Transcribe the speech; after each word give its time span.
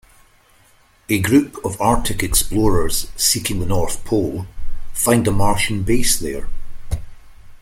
A 1.09 1.19
group 1.19 1.63
of 1.63 1.79
Arctic 1.79 2.23
explorers 2.23 3.11
seeking 3.15 3.59
the 3.59 3.67
North 3.67 4.03
Pole 4.03 4.47
find 4.93 5.27
a 5.27 5.31
Martian 5.31 5.83
base 5.83 6.17
there. 6.17 6.47